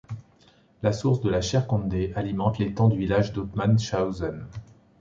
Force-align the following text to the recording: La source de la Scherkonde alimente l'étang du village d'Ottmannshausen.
La 0.81 0.93
source 0.93 1.21
de 1.21 1.29
la 1.29 1.41
Scherkonde 1.41 1.93
alimente 2.15 2.57
l'étang 2.57 2.87
du 2.89 2.97
village 2.97 3.33
d'Ottmannshausen. 3.33 4.47